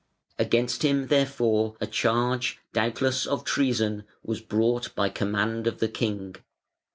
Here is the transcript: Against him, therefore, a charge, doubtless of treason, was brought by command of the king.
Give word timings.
Against 0.39 0.81
him, 0.81 1.09
therefore, 1.09 1.75
a 1.79 1.85
charge, 1.85 2.57
doubtless 2.73 3.27
of 3.27 3.43
treason, 3.43 4.03
was 4.23 4.41
brought 4.41 4.95
by 4.95 5.09
command 5.09 5.67
of 5.67 5.77
the 5.77 5.87
king. 5.89 6.35